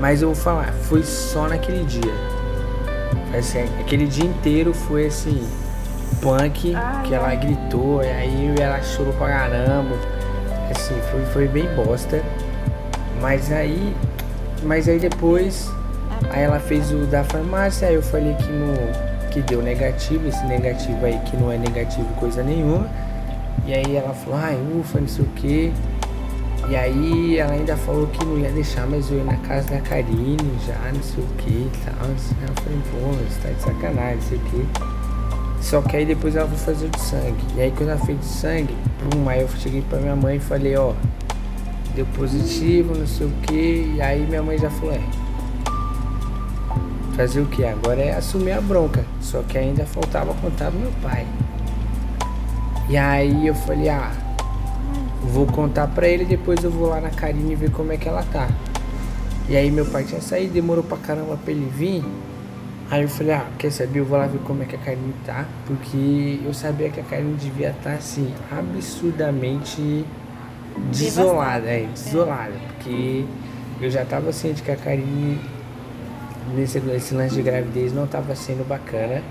Mas 0.00 0.22
eu 0.22 0.28
vou 0.28 0.34
falar, 0.34 0.72
foi 0.72 1.02
só 1.02 1.46
naquele 1.46 1.84
dia. 1.84 2.14
Assim, 3.38 3.60
aquele 3.80 4.06
dia 4.06 4.24
inteiro 4.24 4.72
foi 4.72 5.06
assim, 5.06 5.46
punk, 6.22 6.74
ai, 6.74 7.02
que 7.04 7.14
ela 7.14 7.34
gritou, 7.34 8.02
e 8.02 8.08
aí 8.08 8.54
ela 8.58 8.80
chorou 8.82 9.12
pra 9.12 9.28
caramba. 9.28 9.96
Assim, 10.74 10.94
foi, 11.10 11.24
foi 11.26 11.48
bem 11.48 11.68
bosta. 11.74 12.22
Mas 13.20 13.52
aí. 13.52 13.94
Mas 14.62 14.88
aí 14.88 14.98
depois 14.98 15.70
Aí 16.30 16.42
ela 16.42 16.58
fez 16.58 16.90
o 16.92 17.06
da 17.06 17.24
farmácia, 17.24 17.88
aí 17.88 17.94
eu 17.94 18.02
falei 18.02 18.34
que, 18.34 18.50
no, 18.50 19.28
que 19.30 19.40
deu 19.42 19.62
negativo, 19.62 20.28
esse 20.28 20.44
negativo 20.46 21.04
aí 21.04 21.18
que 21.26 21.36
não 21.36 21.50
é 21.50 21.58
negativo 21.58 22.06
coisa 22.14 22.42
nenhuma. 22.42 22.88
E 23.66 23.74
aí 23.74 23.96
ela 23.96 24.12
falou, 24.12 24.38
ai, 24.38 24.58
ufa, 24.78 25.00
não 25.00 25.08
sei 25.08 25.24
o 25.24 25.28
que. 25.28 25.72
E 26.68 26.76
aí 26.76 27.38
ela 27.38 27.52
ainda 27.52 27.76
falou 27.76 28.06
que 28.06 28.24
não 28.24 28.38
ia 28.38 28.50
deixar 28.50 28.86
mais 28.86 29.10
eu 29.10 29.18
ir 29.18 29.24
na 29.24 29.36
casa 29.38 29.68
da 29.68 29.80
Karine 29.80 30.36
já, 30.66 30.92
não 30.92 31.02
sei 31.02 31.22
o 31.22 31.26
que 31.38 31.50
e 31.50 31.70
tal. 31.84 32.08
Eu 32.08 32.16
falei, 32.62 32.78
pô, 32.90 33.08
você 33.12 33.40
tá 33.40 33.52
de 33.52 33.60
sacanagem, 33.60 34.16
não 34.16 34.22
sei 34.22 34.38
o 34.38 34.40
que. 34.40 34.92
Só 35.60 35.80
que 35.80 35.96
aí 35.96 36.04
depois 36.04 36.34
ela 36.34 36.48
foi 36.48 36.58
fazer 36.58 36.88
de 36.88 37.00
sangue. 37.00 37.44
E 37.56 37.60
aí 37.60 37.72
quando 37.76 37.90
ela 37.90 38.04
fez 38.04 38.18
de 38.18 38.26
sangue, 38.26 38.76
pum, 38.98 39.28
aí 39.28 39.40
eu 39.42 39.48
cheguei 39.48 39.82
pra 39.82 39.98
minha 39.98 40.16
mãe 40.16 40.36
e 40.36 40.40
falei, 40.40 40.76
ó, 40.76 40.92
deu 41.94 42.06
positivo, 42.06 42.96
não 42.96 43.06
sei 43.06 43.26
o 43.26 43.32
que. 43.42 43.94
E 43.96 44.00
aí 44.00 44.26
minha 44.26 44.42
mãe 44.42 44.58
já 44.58 44.70
falou, 44.70 44.94
é, 44.94 45.00
fazer 47.16 47.40
o 47.40 47.46
que? 47.46 47.64
Agora 47.64 48.00
é 48.00 48.16
assumir 48.16 48.52
a 48.52 48.60
bronca. 48.60 49.04
Só 49.20 49.42
que 49.42 49.58
ainda 49.58 49.84
faltava 49.84 50.34
contar 50.34 50.70
pro 50.70 50.80
meu 50.80 50.92
pai. 51.02 51.26
E 52.88 52.96
aí 52.96 53.46
eu 53.46 53.54
falei, 53.54 53.88
ah, 53.88 54.12
vou 55.22 55.46
contar 55.46 55.86
pra 55.86 56.06
ele, 56.06 56.24
depois 56.24 56.62
eu 56.62 56.70
vou 56.70 56.88
lá 56.88 57.00
na 57.00 57.10
Karine 57.10 57.54
ver 57.54 57.70
como 57.70 57.92
é 57.92 57.96
que 57.96 58.08
ela 58.08 58.22
tá. 58.24 58.48
E 59.48 59.56
aí 59.56 59.70
meu 59.70 59.86
pai 59.86 60.04
tinha 60.04 60.20
saído, 60.20 60.52
demorou 60.52 60.84
pra 60.84 60.96
caramba 60.98 61.36
pra 61.36 61.52
ele 61.52 61.70
vir. 61.74 62.04
Aí 62.90 63.02
eu 63.02 63.08
falei, 63.08 63.32
ah, 63.32 63.46
quer 63.58 63.72
saber? 63.72 64.00
Eu 64.00 64.04
vou 64.04 64.18
lá 64.18 64.26
ver 64.26 64.40
como 64.40 64.62
é 64.62 64.66
que 64.66 64.76
a 64.76 64.78
Karine 64.78 65.14
tá. 65.24 65.46
Porque 65.66 66.40
eu 66.44 66.52
sabia 66.52 66.90
que 66.90 67.00
a 67.00 67.02
Karine 67.02 67.34
devia 67.34 67.70
estar 67.70 67.90
tá, 67.90 67.96
assim, 67.96 68.32
absurdamente 68.50 70.04
desolada, 70.94 71.66
é, 71.66 71.86
desolada. 71.86 72.52
Porque 72.68 73.24
eu 73.80 73.90
já 73.90 74.04
tava 74.04 74.30
ciente 74.32 74.62
que 74.62 74.70
a 74.70 74.76
Karine 74.76 75.40
nesse, 76.54 76.78
esse 76.78 77.14
lance 77.14 77.34
de 77.34 77.42
gravidez 77.42 77.92
não 77.92 78.04
estava 78.04 78.34
sendo 78.34 78.66
bacana. 78.66 79.22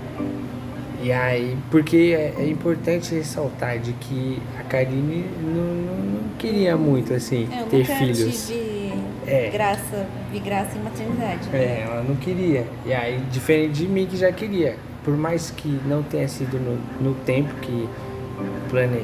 E 1.02 1.10
aí, 1.10 1.56
porque 1.70 2.14
é, 2.16 2.34
é, 2.38 2.48
importante 2.48 3.12
ressaltar 3.12 3.78
de 3.80 3.92
que 3.94 4.40
a 4.58 4.62
Karine 4.62 5.26
não, 5.42 5.64
não, 5.64 6.28
queria 6.38 6.76
muito, 6.76 7.12
assim, 7.12 7.48
é, 7.50 7.64
ter 7.64 7.84
filhos. 7.84 8.46
Tive 8.46 8.92
é. 9.26 9.50
graça, 9.50 10.06
vi 10.30 10.38
graça 10.38 10.78
em 10.78 10.82
maternidade. 10.82 11.48
Né? 11.48 11.58
É, 11.58 11.86
ela 11.88 12.04
não 12.04 12.14
queria. 12.14 12.66
E 12.86 12.94
aí, 12.94 13.20
diferente 13.32 13.72
de 13.72 13.88
mim 13.88 14.06
que 14.06 14.16
já 14.16 14.30
queria. 14.30 14.76
Por 15.04 15.16
mais 15.16 15.50
que 15.50 15.68
não 15.86 16.04
tenha 16.04 16.28
sido 16.28 16.56
no, 16.60 16.78
no 17.00 17.14
tempo 17.24 17.52
que 17.60 17.88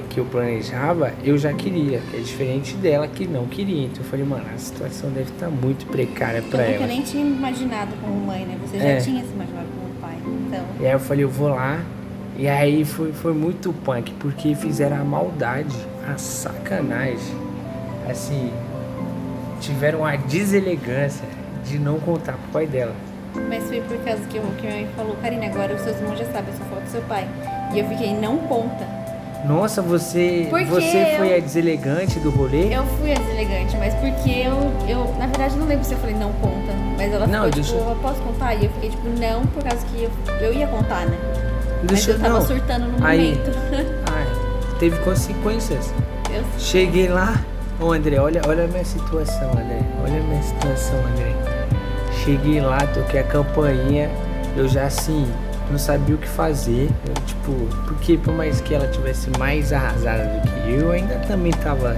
que 0.08 0.18
eu 0.18 0.24
planejava, 0.24 1.12
eu 1.22 1.36
já 1.36 1.52
queria. 1.52 2.00
É 2.14 2.18
diferente 2.18 2.74
dela 2.76 3.06
que 3.06 3.26
não 3.26 3.46
queria. 3.46 3.84
Então 3.86 4.02
eu 4.02 4.10
falei, 4.10 4.24
mano, 4.24 4.44
a 4.54 4.58
situação 4.58 5.10
deve 5.10 5.30
estar 5.30 5.46
tá 5.46 5.52
muito 5.52 5.86
precária 5.86 6.42
para 6.42 6.62
ela. 6.62 6.84
Eu 6.84 6.88
nem 6.88 7.02
tinha 7.02 7.24
imaginado 7.24 7.92
como 8.00 8.14
mãe, 8.26 8.44
né? 8.44 8.58
Você 8.62 8.78
já 8.78 8.84
é. 8.84 8.96
tinha 8.96 9.22
se 9.22 9.30
imaginado 9.30 9.66
como 9.74 9.94
pai. 10.00 10.16
Então. 10.26 10.64
E 10.80 10.86
aí 10.86 10.92
eu 10.92 11.00
falei, 11.00 11.24
eu 11.24 11.28
vou 11.28 11.48
lá. 11.48 11.80
E 12.36 12.48
aí 12.48 12.84
foi, 12.84 13.12
foi 13.12 13.34
muito 13.34 13.72
punk, 13.72 14.12
porque 14.20 14.54
fizeram 14.54 15.00
a 15.00 15.04
maldade, 15.04 15.76
a 16.08 16.16
sacanagem. 16.16 17.48
Assim, 18.08 18.50
tiveram 19.60 20.04
a 20.04 20.16
deselegância 20.16 21.26
de 21.64 21.78
não 21.78 21.98
contar 22.00 22.32
pro 22.32 22.52
pai 22.52 22.66
dela. 22.66 22.94
Mas 23.48 23.64
foi 23.64 23.80
por 23.82 23.98
causa 23.98 24.22
que 24.28 24.38
o 24.38 24.42
que 24.56 24.66
minha 24.66 24.76
mãe 24.76 24.88
falou, 24.96 25.16
Karina, 25.20 25.46
agora 25.46 25.74
os 25.74 25.82
seus 25.82 25.96
irmãos 25.96 26.18
já 26.18 26.24
sabem, 26.26 26.54
só 26.54 26.64
falta 26.64 26.86
seu 26.86 27.02
pai. 27.02 27.28
E 27.74 27.78
eu 27.78 27.88
fiquei, 27.88 28.14
não 28.14 28.38
conta. 28.38 28.86
Nossa, 29.44 29.80
você 29.80 30.46
porque 30.50 30.64
você 30.64 31.14
foi 31.16 31.36
a 31.36 31.40
deselegante 31.40 32.18
do 32.18 32.30
rolê? 32.30 32.74
Eu 32.74 32.84
fui 32.98 33.12
a 33.12 33.14
deselegante, 33.14 33.76
mas 33.76 33.94
porque 33.94 34.30
eu, 34.30 34.72
eu 34.88 35.14
na 35.18 35.26
verdade 35.26 35.56
não 35.56 35.66
lembro 35.66 35.84
se 35.84 35.92
eu 35.92 35.98
falei 35.98 36.16
não 36.16 36.32
conta, 36.34 36.72
mas 36.96 37.12
ela 37.12 37.26
não, 37.26 37.44
ficou 37.44 37.50
deixa... 37.50 37.76
tipo, 37.76 37.90
eu 37.90 37.96
posso 37.96 38.20
contar? 38.20 38.54
E 38.54 38.64
eu 38.64 38.70
fiquei 38.72 38.90
tipo, 38.90 39.08
não, 39.08 39.46
por 39.46 39.62
causa 39.62 39.86
que 39.86 40.02
eu, 40.02 40.10
eu 40.40 40.52
ia 40.52 40.66
contar, 40.66 41.06
né? 41.06 41.16
Deixa, 41.84 41.92
mas 41.92 42.08
eu 42.08 42.18
tava 42.18 42.40
não. 42.40 42.46
surtando 42.46 42.98
no 42.98 43.06
Aí, 43.06 43.36
momento. 43.36 43.50
Ai, 44.12 44.78
teve 44.78 44.98
consequências. 44.98 45.92
Eu 46.34 46.44
Cheguei 46.58 47.08
lá, 47.08 47.40
ô 47.80 47.92
André, 47.92 48.18
olha, 48.18 48.42
olha 48.46 48.64
a 48.64 48.66
minha 48.66 48.84
situação, 48.84 49.50
André. 49.52 49.80
Olha 50.02 50.18
a 50.18 50.24
minha 50.24 50.42
situação, 50.42 50.98
André. 51.12 51.34
Cheguei 52.24 52.60
lá, 52.60 52.78
toquei 52.88 53.20
a 53.20 53.24
campainha, 53.24 54.10
eu 54.56 54.68
já 54.68 54.86
assim, 54.86 55.26
não 55.70 55.78
sabia 55.78 56.14
o 56.14 56.18
que 56.18 56.28
fazer. 56.28 56.88
Eu, 57.06 57.14
tipo, 57.26 57.52
porque 57.86 58.16
por 58.16 58.34
mais 58.34 58.60
que 58.60 58.74
ela 58.74 58.88
tivesse 58.88 59.30
mais 59.38 59.72
arrasada 59.72 60.24
do 60.24 60.48
que 60.48 60.72
eu, 60.72 60.90
ainda 60.90 61.14
também 61.26 61.52
tava. 61.52 61.96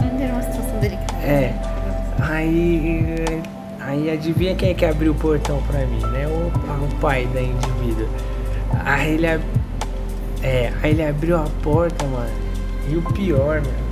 Ainda 0.00 0.24
era 0.24 0.32
uma 0.32 0.42
situação 0.42 0.78
delicada. 0.80 1.22
É. 1.22 1.54
Aí. 2.20 3.14
Aí 3.80 4.10
adivinha 4.10 4.54
quem 4.56 4.70
é 4.70 4.74
que 4.74 4.84
abriu 4.84 5.12
o 5.12 5.14
portão 5.14 5.62
pra 5.62 5.78
mim, 5.86 6.00
né? 6.06 6.26
O, 6.26 6.84
o 6.84 7.00
pai 7.00 7.26
da 7.32 7.40
indivídua. 7.40 8.08
Aí 8.84 9.14
ele, 9.14 9.26
é, 10.42 10.72
aí 10.82 10.90
ele 10.90 11.04
abriu 11.04 11.36
a 11.36 11.46
porta, 11.62 12.04
mano. 12.06 12.30
E 12.88 12.96
o 12.96 13.02
pior, 13.02 13.62
meu. 13.62 13.86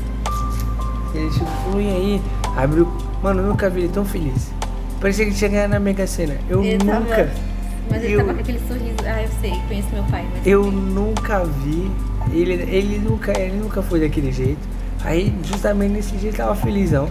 Ele 1.14 1.30
tipo, 1.30 1.80
e 1.80 1.88
aí? 1.88 2.22
Abriu. 2.56 2.88
Mano, 3.22 3.40
eu 3.40 3.46
nunca 3.46 3.70
vi 3.70 3.82
ele 3.82 3.88
tão 3.88 4.04
feliz. 4.04 4.52
Parecia 5.00 5.24
que 5.24 5.30
ele 5.30 5.38
tinha 5.38 5.50
ganhado 5.50 5.72
na 5.72 5.78
Mega 5.78 6.06
Sena. 6.06 6.36
Eu 6.48 6.62
ele 6.64 6.84
nunca. 6.84 7.16
Tava 7.16 7.54
mas 7.90 8.02
ele 8.02 8.14
eu, 8.14 8.18
tava 8.18 8.34
com 8.34 8.40
aquele 8.40 8.60
sorriso. 8.66 9.03
Eu 9.24 9.30
sei, 9.40 9.52
conheço 9.66 9.88
meu 9.90 10.04
pai. 10.04 10.26
eu 10.44 10.70
nunca 10.70 11.44
vi. 11.44 11.90
Ele, 12.30 12.52
ele, 12.52 12.98
nunca, 12.98 13.32
ele 13.38 13.56
nunca 13.56 13.82
foi 13.82 13.98
daquele 14.00 14.30
jeito. 14.30 14.60
Aí, 15.02 15.34
justamente 15.44 15.92
nesse 15.92 16.14
dia, 16.16 16.28
ele 16.28 16.36
tava 16.36 16.54
felizão. 16.54 17.08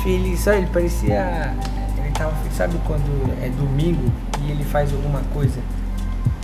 Feliz, 0.00 0.38
só 0.38 0.52
ele 0.52 0.68
parecia. 0.68 1.52
Ele 1.98 2.12
tava. 2.14 2.32
Sabe 2.52 2.78
quando 2.86 3.32
é 3.42 3.48
domingo 3.48 4.12
e 4.44 4.52
ele 4.52 4.62
faz 4.62 4.92
alguma 4.92 5.22
coisa? 5.34 5.60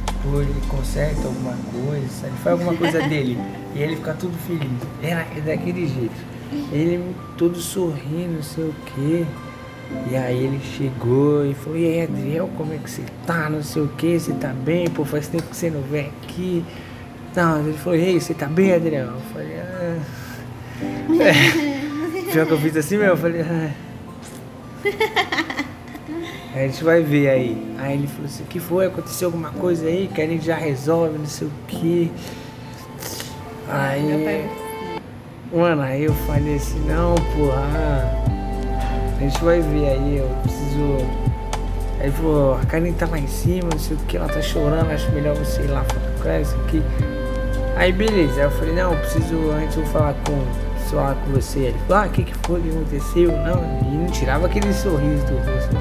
Tipo, 0.07 0.41
ele 0.41 0.61
conserta 0.69 1.25
alguma 1.25 1.55
coisa, 1.73 2.27
ele 2.27 2.37
faz 2.43 2.53
alguma 2.59 2.75
coisa 2.77 2.99
dele. 3.09 3.39
E 3.77 3.79
ele 3.79 3.95
fica 3.95 4.13
tudo 4.15 4.37
feliz. 4.45 4.71
Era 5.01 5.25
é 5.37 5.41
daquele 5.41 5.87
jeito. 5.87 6.37
Ele 6.73 7.15
todo 7.39 7.61
sorrindo, 7.61 8.35
não 8.35 8.43
sei 8.43 8.65
o 8.65 8.75
quê. 8.87 9.25
E 10.11 10.17
aí 10.17 10.45
ele 10.45 10.61
chegou 10.61 11.45
e 11.45 11.55
falou, 11.55 11.79
e 11.79 11.85
aí 11.87 12.03
Adriel, 12.03 12.51
como 12.57 12.73
é 12.73 12.79
que 12.79 12.91
você 12.91 13.03
tá? 13.27 13.49
Não 13.51 13.63
sei 13.63 13.83
o 13.83 13.89
que, 13.89 14.19
você 14.19 14.33
tá 14.33 14.49
bem? 14.49 14.89
Pô, 14.89 15.05
faz 15.05 15.29
tempo 15.29 15.45
que 15.45 15.57
você 15.57 15.71
não 15.71 15.83
vem 15.83 16.07
aqui. 16.07 16.65
Não, 17.35 17.61
ele 17.61 17.77
falou, 17.77 17.99
ei, 17.99 18.21
você 18.21 18.33
tá 18.33 18.47
bem, 18.47 18.73
Adriel? 18.73 19.07
Eu 19.07 19.21
falei, 19.33 19.59
ah. 19.59 19.99
É. 21.21 22.33
Pior 22.33 22.47
que 22.47 22.53
eu 22.53 22.59
fiz 22.59 22.77
assim 22.77 22.97
mesmo, 22.97 23.13
eu 23.13 23.17
falei, 23.17 23.43
ah. 23.43 23.71
a 26.55 26.59
gente 26.61 26.83
vai 26.83 27.03
ver 27.03 27.29
aí. 27.29 27.75
Aí 27.79 27.95
ele 27.95 28.07
falou 28.07 28.27
assim, 28.27 28.43
o 28.43 28.47
que 28.47 28.61
foi? 28.61 28.87
Aconteceu 28.87 29.29
alguma 29.29 29.51
coisa 29.51 29.87
aí 29.87 30.09
que 30.13 30.21
a 30.21 30.27
gente 30.27 30.45
já 30.45 30.57
resolve, 30.57 31.19
não 31.19 31.27
sei 31.27 31.49
o 31.49 31.53
que. 31.69 32.13
Aí. 33.69 34.49
Mano, 35.53 35.83
aí 35.83 36.05
eu 36.05 36.15
falei 36.27 36.57
assim, 36.57 36.81
não, 36.87 37.15
porra. 37.15 38.36
A 39.17 39.21
gente 39.21 39.43
vai 39.43 39.61
ver 39.61 39.89
aí, 39.89 40.19
eu 40.19 40.29
preciso. 40.43 40.99
Aí 42.01 42.11
falou, 42.11 42.55
a 42.55 42.67
Karen 42.67 42.93
tá 42.93 43.07
lá 43.07 43.19
em 43.19 43.27
cima, 43.27 43.69
não 43.73 43.79
sei 43.79 43.97
o 43.97 44.01
que, 44.01 44.17
ela 44.17 44.29
tá 44.29 44.43
chorando, 44.43 44.91
acho 44.91 45.11
melhor 45.13 45.35
você 45.35 45.63
ir 45.63 45.69
lá 45.69 45.83
falar 45.85 46.23
com 46.23 46.29
ela, 46.29 46.41
isso 46.41 46.57
aqui. 46.67 46.83
Aí 47.77 47.93
beleza, 47.93 48.41
eu 48.41 48.51
falei, 48.51 48.75
não, 48.75 48.93
eu 48.93 48.99
preciso, 48.99 49.51
antes 49.53 49.77
eu 49.77 49.83
vou 49.85 49.93
falar 49.93 50.15
com. 50.27 50.67
Falar 50.91 51.17
com 51.17 51.33
você. 51.33 51.59
Ele 51.59 51.79
falou, 51.89 52.05
ah, 52.05 52.07
o 52.07 52.11
que, 52.11 52.23
que 52.23 52.35
foi 52.47 52.61
que 52.61 52.69
aconteceu? 52.69 53.33
Não, 53.33 53.93
e 53.93 53.97
não 53.97 54.07
tirava 54.07 54.47
aquele 54.47 54.73
sorriso 54.73 55.27
do 55.27 55.37
rosto, 55.39 55.75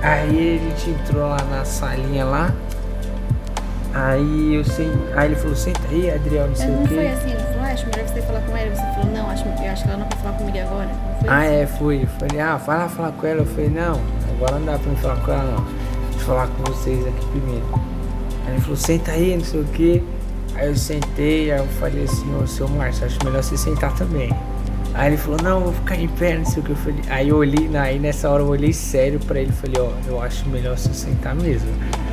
Aí 0.00 0.60
a 0.60 0.70
gente 0.70 0.90
entrou 0.90 1.28
lá 1.28 1.42
na 1.50 1.64
salinha 1.64 2.24
lá. 2.24 2.54
Aí 3.92 4.54
eu 4.54 4.64
sei. 4.64 4.92
Aí 5.16 5.26
ele 5.26 5.34
falou, 5.34 5.56
senta 5.56 5.80
aí, 5.90 6.08
Adriel, 6.08 6.46
não 6.46 6.54
sei 6.54 6.68
o. 6.68 6.72
Não 6.72 6.86
foi 6.86 7.08
assim, 7.08 7.35
ela 9.86 9.96
não 9.98 10.08
vai 10.08 10.18
falar 10.18 10.38
comigo 10.38 10.58
agora. 10.58 10.90
ah, 11.28 11.38
assim? 11.40 11.54
é, 11.54 11.66
fui. 11.66 12.06
Falei, 12.18 12.40
ah, 12.40 12.56
vai 12.56 12.78
lá 12.78 12.88
falar 12.88 13.12
com 13.12 13.26
ela. 13.26 13.40
Eu 13.40 13.46
falei, 13.46 13.68
não, 13.68 14.00
agora 14.34 14.58
não 14.58 14.66
dá 14.66 14.78
pra 14.78 14.90
me 14.90 14.96
falar 14.96 15.16
com 15.16 15.32
ela 15.32 15.44
não. 15.44 15.64
Deixa 16.10 16.18
eu 16.18 16.26
falar 16.26 16.46
com 16.48 16.64
vocês 16.64 17.06
aqui 17.06 17.26
primeiro. 17.26 17.66
Aí 18.46 18.52
ele 18.52 18.60
falou, 18.60 18.76
senta 18.76 19.10
aí, 19.12 19.36
não 19.36 19.44
sei 19.44 19.60
o 19.60 19.64
quê. 19.64 20.02
Aí 20.54 20.68
eu 20.68 20.76
sentei, 20.76 21.52
aí 21.52 21.58
eu 21.58 21.66
falei 21.66 22.04
assim, 22.04 22.34
ô 22.34 22.46
seu 22.46 22.68
Márcio, 22.68 23.06
acho 23.06 23.18
melhor 23.24 23.42
você 23.42 23.56
sentar 23.56 23.94
também. 23.94 24.32
Aí 24.94 25.08
ele 25.10 25.18
falou, 25.18 25.38
não, 25.42 25.60
vou 25.60 25.72
ficar 25.74 25.96
em 25.96 26.08
pé, 26.08 26.38
não 26.38 26.44
sei 26.46 26.62
o 26.62 26.64
que 26.64 26.70
eu 26.70 26.76
falei. 26.76 27.00
Aí 27.10 27.28
eu 27.28 27.36
olhei, 27.36 27.68
aí 27.76 27.98
nessa 27.98 28.30
hora 28.30 28.42
eu 28.42 28.48
olhei 28.48 28.72
sério 28.72 29.20
pra 29.20 29.38
ele 29.38 29.50
e 29.50 29.52
falei, 29.52 29.76
ó, 29.78 29.90
eu 30.08 30.22
acho 30.22 30.48
melhor 30.48 30.78
você 30.78 30.94
sentar 30.94 31.34
mesmo. 31.34 31.68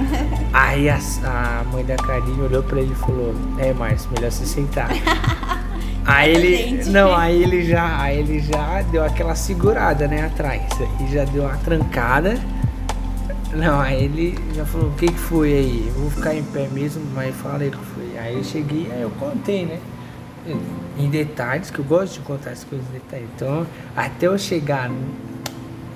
aí 0.51 0.89
a, 0.89 0.99
a 1.23 1.63
mãe 1.71 1.85
da 1.85 1.95
Karine 1.95 2.41
olhou 2.41 2.61
pra 2.61 2.81
ele 2.81 2.91
e 2.91 2.95
falou, 2.95 3.33
é, 3.57 3.71
Márcio, 3.71 4.09
melhor 4.11 4.29
você 4.29 4.45
sentar. 4.45 4.89
Aí 6.05 6.31
ele. 6.31 6.83
Não, 6.89 7.15
aí 7.15 7.43
ele 7.43 7.63
já. 7.63 8.01
Aí 8.01 8.19
ele 8.19 8.39
já 8.39 8.81
deu 8.83 9.03
aquela 9.03 9.35
segurada, 9.35 10.07
né, 10.07 10.25
atrás. 10.25 10.63
Aí 10.79 11.11
já 11.11 11.25
deu 11.25 11.43
uma 11.43 11.57
trancada. 11.57 12.39
Não, 13.53 13.79
aí 13.79 14.05
ele 14.05 14.39
já 14.55 14.65
falou, 14.65 14.89
o 14.89 14.93
que, 14.93 15.05
que 15.05 15.19
foi 15.19 15.53
aí? 15.53 15.85
Eu 15.87 15.93
vou 16.01 16.09
ficar 16.09 16.33
em 16.33 16.43
pé 16.43 16.67
mesmo, 16.69 17.03
mas 17.13 17.35
falei 17.35 17.69
o 17.69 17.71
que 17.71 17.85
foi. 17.85 18.17
Aí 18.17 18.35
eu 18.35 18.43
cheguei, 18.43 18.89
aí 18.91 19.01
eu 19.01 19.11
contei, 19.11 19.65
né? 19.65 19.79
Em 20.97 21.07
detalhes, 21.09 21.69
que 21.69 21.79
eu 21.79 21.85
gosto 21.85 22.13
de 22.15 22.19
contar 22.21 22.49
as 22.49 22.63
coisas 22.63 22.85
em 22.89 22.93
detalhes. 22.93 23.27
Então, 23.35 23.65
até 23.95 24.25
eu 24.25 24.37
chegar 24.39 24.89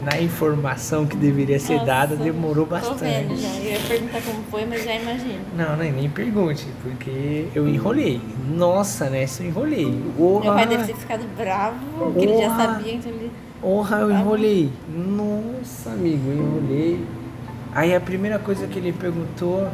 na 0.01 0.21
informação 0.21 1.05
que 1.05 1.15
deveria 1.17 1.59
ser 1.59 1.73
Nossa, 1.73 1.85
dada, 1.85 2.15
demorou 2.15 2.65
Tô 2.65 2.71
bastante. 2.71 2.99
vendo 2.99 3.35
já. 3.35 3.47
Eu 3.55 3.63
ia 3.71 3.79
perguntar 3.79 4.21
como 4.21 4.43
foi, 4.43 4.65
mas 4.65 4.83
já 4.83 4.95
imagino. 4.95 5.39
Não, 5.55 5.75
nem, 5.75 5.91
nem 5.91 6.09
pergunte, 6.09 6.65
porque 6.83 7.47
eu 7.55 7.67
enrolei. 7.67 8.21
Nossa, 8.49 9.09
né? 9.09 9.25
Se 9.25 9.43
eu 9.43 9.47
enrolei. 9.47 9.85
Meu 9.85 10.39
pai 10.41 10.49
Orra, 10.49 10.65
deve 10.65 10.83
ter 10.85 10.95
ficado 10.95 11.25
bravo, 11.35 11.77
porque 11.97 12.25
ele 12.25 12.37
já 12.37 12.49
sabia, 12.55 12.93
então 12.93 13.11
ele. 13.11 13.31
orra, 13.61 13.97
eu 13.97 14.11
enrolei. 14.11 14.71
Nossa, 14.87 15.91
amigo, 15.91 16.29
eu 16.29 16.37
enrolei. 16.37 17.05
Aí 17.73 17.95
a 17.95 17.99
primeira 18.01 18.39
coisa 18.39 18.67
que 18.67 18.79
ele 18.79 18.93
perguntou, 18.93 19.67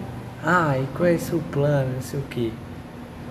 ah, 0.44 0.78
e 0.78 0.86
qual 0.96 1.08
é 1.08 1.14
o 1.14 1.20
seu 1.20 1.40
plano, 1.52 1.94
não 1.96 2.02
sei 2.02 2.20
o 2.20 2.24
quê. 2.30 2.52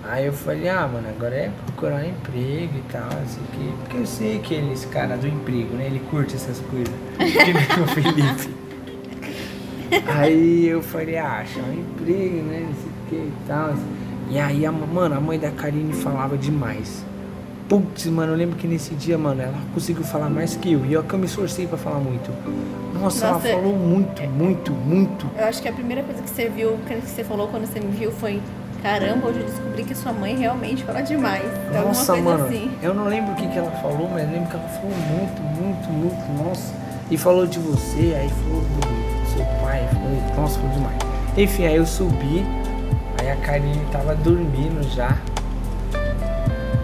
Aí 0.05 0.25
eu 0.25 0.33
falei, 0.33 0.67
ah, 0.67 0.87
mano, 0.87 1.07
agora 1.07 1.33
é 1.33 1.51
procurar 1.65 2.03
um 2.03 2.09
emprego 2.09 2.77
e 2.77 2.83
tal, 2.91 3.05
não 3.05 3.27
sei 3.27 3.41
o 3.41 3.45
quê. 3.47 3.73
Porque 3.79 3.97
eu 3.97 4.05
sei 4.05 4.39
que 4.39 4.53
ele, 4.53 4.73
esse 4.73 4.87
cara 4.87 5.15
do 5.15 5.27
emprego, 5.27 5.75
né? 5.75 5.85
Ele 5.85 6.01
curte 6.09 6.35
essas 6.35 6.59
coisas. 6.59 6.93
Que 7.17 7.53
nem 7.53 7.83
o 7.83 7.87
Felipe. 7.87 8.53
Aí 10.07 10.67
eu 10.67 10.81
falei, 10.81 11.17
ah, 11.17 11.39
achar 11.39 11.63
um 11.63 11.73
emprego, 11.73 12.43
né? 12.43 12.67
Não 12.67 12.73
sei 12.73 12.91
o 12.91 13.09
que 13.09 13.15
e 13.15 13.33
tal. 13.47 13.73
E 14.29 14.39
aí, 14.39 14.65
a, 14.65 14.71
mano, 14.71 15.15
a 15.15 15.19
mãe 15.21 15.37
da 15.37 15.51
Karine 15.51 15.93
falava 15.93 16.37
demais. 16.37 17.05
Putz, 17.69 18.05
mano, 18.07 18.33
eu 18.33 18.37
lembro 18.37 18.55
que 18.55 18.67
nesse 18.67 18.95
dia, 18.95 19.17
mano, 19.17 19.41
ela 19.41 19.53
conseguiu 19.73 20.03
falar 20.03 20.29
mais 20.29 20.55
que 20.55 20.73
eu. 20.73 20.85
E 20.85 20.93
eu 20.93 21.03
que 21.03 21.13
eu 21.13 21.19
me 21.19 21.25
esforcei 21.25 21.67
pra 21.67 21.77
falar 21.77 21.99
muito. 21.99 22.31
Nossa, 22.93 23.31
Nossa, 23.31 23.47
ela 23.47 23.61
falou 23.61 23.77
muito, 23.77 24.21
muito, 24.23 24.71
muito. 24.71 25.29
Eu 25.37 25.45
acho 25.45 25.61
que 25.61 25.67
a 25.67 25.73
primeira 25.73 26.03
coisa 26.03 26.21
que 26.21 26.29
você 26.29 26.49
viu, 26.49 26.77
que 26.87 26.95
você 26.95 27.23
falou 27.23 27.47
quando 27.47 27.65
você 27.65 27.79
me 27.79 27.91
viu 27.91 28.11
foi: 28.11 28.41
caramba, 28.83 29.27
hoje 29.27 29.39
eu 29.39 29.45
descobri 29.45 29.83
que 29.85 29.95
sua 29.95 30.11
mãe 30.11 30.35
realmente 30.35 30.83
fala 30.83 31.01
demais. 31.01 31.45
Alguma 31.67 31.85
Nossa, 31.85 32.13
coisa 32.13 32.29
mano, 32.29 32.45
assim. 32.45 32.77
eu 32.81 32.93
não 32.93 33.07
lembro 33.07 33.31
o 33.31 33.35
que, 33.35 33.47
que 33.47 33.57
ela 33.57 33.71
falou, 33.81 34.09
mas 34.11 34.23
eu 34.25 34.33
lembro 34.33 34.49
que 34.49 34.55
ela 34.57 34.67
falou 34.67 34.91
muito, 34.91 35.41
muito, 35.41 35.89
muito, 35.89 36.43
nossa. 36.43 36.73
E 37.09 37.17
falou 37.17 37.47
de 37.47 37.59
você, 37.59 38.13
aí 38.19 38.29
falou 38.29 38.61
do 38.61 39.31
seu 39.33 39.45
pai, 39.61 39.87
falou, 39.87 40.35
nossa, 40.35 40.59
falou 40.59 40.75
demais. 40.75 40.97
Enfim, 41.37 41.65
aí 41.65 41.77
eu 41.77 41.85
subi, 41.85 42.45
aí 43.21 43.31
a 43.31 43.35
Karine 43.37 43.85
tava 43.91 44.15
dormindo 44.15 44.83
já. 44.93 45.17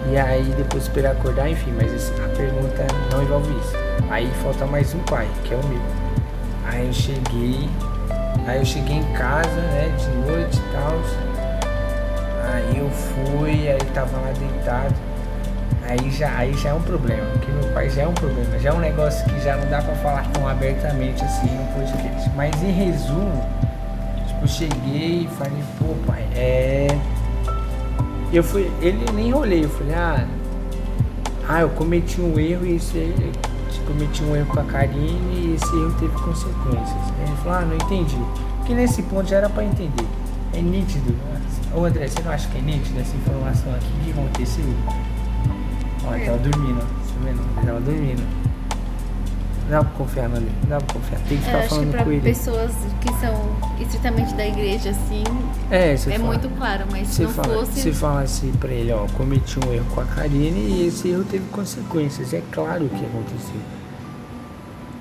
E 0.09 0.17
aí 0.17 0.43
depois 0.57 0.83
esperar 0.83 1.11
acordar, 1.11 1.49
enfim, 1.49 1.71
mas 1.75 2.11
a 2.11 2.29
pergunta 2.35 2.87
não 3.11 3.21
envolve 3.21 3.51
isso. 3.59 3.73
Aí 4.09 4.31
falta 4.41 4.65
mais 4.65 4.93
um 4.93 4.99
pai, 4.99 5.27
que 5.43 5.53
é 5.53 5.57
o 5.57 5.67
meu. 5.67 5.81
Aí 6.65 6.87
eu 6.87 6.93
cheguei, 6.93 7.69
aí 8.47 8.57
eu 8.57 8.65
cheguei 8.65 8.97
em 8.97 9.13
casa, 9.13 9.49
né, 9.49 9.93
de 9.97 10.31
noite 10.31 10.57
e 10.57 10.71
tal. 10.71 11.28
Aí 12.51 12.77
eu 12.77 12.89
fui, 12.89 13.69
aí 13.69 13.79
tava 13.93 14.17
lá 14.17 14.31
deitado. 14.31 14.95
Aí 15.83 16.11
já, 16.11 16.35
aí 16.37 16.53
já 16.53 16.69
é 16.69 16.73
um 16.73 16.81
problema, 16.81 17.25
porque 17.31 17.51
meu 17.51 17.73
pai 17.73 17.89
já 17.89 18.03
é 18.03 18.07
um 18.07 18.13
problema, 18.13 18.59
já 18.59 18.69
é 18.69 18.73
um 18.73 18.79
negócio 18.79 19.25
que 19.25 19.39
já 19.39 19.55
não 19.57 19.69
dá 19.69 19.81
pra 19.81 19.95
falar 19.95 20.27
tão 20.31 20.47
abertamente 20.47 21.23
assim 21.23 21.47
no 21.47 21.65
podcast. 21.73 22.29
Mas 22.35 22.61
em 22.61 22.71
resumo, 22.71 23.43
tipo, 24.27 24.43
eu 24.43 24.47
cheguei 24.47 25.23
e 25.23 25.29
falei, 25.37 25.63
pô 25.79 25.95
pai, 26.05 26.27
é. 26.35 26.87
Eu 28.31 28.43
fui, 28.43 28.71
ele 28.81 29.03
nem 29.13 29.29
enrolei, 29.29 29.65
eu 29.65 29.69
falei, 29.69 29.95
ah, 29.95 30.27
ah, 31.47 31.61
eu 31.61 31.69
cometi 31.69 32.21
um 32.21 32.37
erro 32.37 32.65
e 32.65 32.75
esse 32.75 32.95
eu 32.97 33.85
cometi 33.87 34.23
um 34.23 34.35
erro 34.35 34.45
com 34.47 34.59
a 34.59 34.63
Karine 34.63 35.33
e 35.33 35.55
esse 35.55 35.75
erro 35.75 35.95
teve 35.99 36.13
consequências. 36.13 37.13
Aí 37.17 37.25
ele 37.25 37.35
falou, 37.37 37.57
ah, 37.57 37.61
não 37.61 37.75
entendi. 37.75 38.17
Porque 38.57 38.75
nesse 38.75 39.01
ponto 39.03 39.27
já 39.27 39.37
era 39.37 39.49
pra 39.49 39.63
entender. 39.63 40.05
É 40.53 40.61
nítido. 40.61 41.15
Ô 41.73 41.85
André, 41.85 42.07
você 42.07 42.21
não 42.23 42.31
acha 42.31 42.49
que 42.49 42.57
é 42.57 42.61
nítido 42.61 42.99
essa 42.99 43.15
informação 43.15 43.73
aqui? 43.75 43.85
O 44.01 44.03
que 44.05 44.11
aconteceu? 44.11 44.65
Ó, 46.05 46.15
ele 46.15 46.25
tava 46.25 46.37
dormindo. 46.39 46.79
Tá 46.79 47.13
vendo? 47.23 47.41
Ele 47.57 47.65
tava 47.67 47.79
dormindo. 47.81 48.23
Não 49.63 49.69
dá 49.77 49.83
pra 49.83 49.91
confiar 49.99 50.25
André, 50.25 50.41
não 50.63 50.69
dá 50.69 50.77
pra 50.81 50.93
confiar. 50.95 51.19
Tem 51.19 51.27
que 51.27 51.33
Eu 51.35 51.39
ficar 51.41 51.57
acho 51.59 51.67
que 51.67 51.75
falando 51.75 51.91
pra 51.91 52.03
com 52.03 52.11
ele. 52.11 52.21
pessoas 52.21 52.71
que 53.01 53.13
são 53.19 53.55
estritamente 53.79 54.33
da 54.33 54.47
igreja, 54.47 54.89
assim, 54.89 55.23
É, 55.69 55.93
é 55.93 55.97
fala. 55.97 56.17
muito 56.23 56.49
claro, 56.57 56.85
mas 56.91 57.07
se 57.07 57.15
Você 57.17 57.23
não 57.23 57.29
fala, 57.29 57.53
fosse. 57.53 57.79
você 57.81 57.93
fala 57.93 58.21
assim 58.21 58.51
pra 58.53 58.71
ele, 58.71 58.91
ó, 58.91 59.05
cometi 59.15 59.59
um 59.59 59.71
erro 59.71 59.85
com 59.93 60.01
a 60.01 60.05
Karine 60.05 60.59
e 60.59 60.87
esse 60.87 61.09
erro 61.09 61.23
teve 61.23 61.45
consequências. 61.51 62.33
É 62.33 62.41
claro 62.51 62.85
o 62.85 62.89
que 62.89 63.05
aconteceu. 63.05 63.61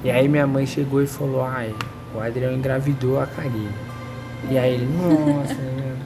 E 0.04 0.10
aí 0.10 0.28
minha 0.28 0.46
mãe 0.46 0.66
chegou 0.66 1.02
e 1.02 1.06
falou, 1.06 1.42
ai, 1.44 1.74
o 2.14 2.20
Adriano 2.20 2.58
engravidou 2.58 3.18
a 3.18 3.26
Karine. 3.26 3.70
E 4.50 4.58
aí 4.58 4.74
ele, 4.74 4.86
nossa, 4.86 5.54
né? 5.54 5.96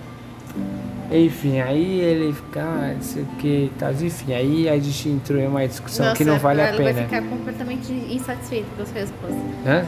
Enfim, 1.10 1.60
aí 1.60 2.00
ele 2.00 2.32
fica, 2.32 2.62
ah, 2.62 2.92
não 2.94 3.02
sei 3.02 3.22
o 3.22 3.26
que 3.38 3.46
e 3.46 3.72
tal. 3.78 3.92
Enfim, 3.92 4.32
aí 4.32 4.68
a 4.68 4.78
gente 4.78 5.08
entrou 5.10 5.38
em 5.38 5.46
uma 5.46 5.66
discussão 5.68 6.06
Nossa, 6.06 6.16
que 6.16 6.24
não 6.24 6.38
vale 6.38 6.62
a 6.62 6.72
pena. 6.72 6.92
vai 6.92 7.04
ficar 7.04 7.22
completamente 7.22 7.92
insatisfeito 7.92 8.66
com 8.74 8.82
a 8.82 8.86
sua 8.86 9.00
resposta. 9.00 9.36
Hã? 9.66 9.84